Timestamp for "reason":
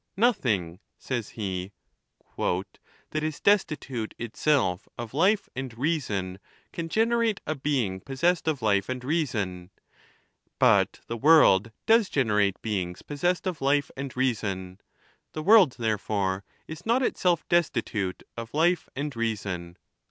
5.77-6.39, 9.03-9.69, 14.17-14.81, 19.15-19.77